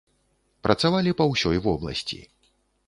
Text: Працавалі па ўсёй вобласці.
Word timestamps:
Працавалі 0.67 1.11
па 1.21 1.29
ўсёй 1.35 1.57
вобласці. 1.67 2.19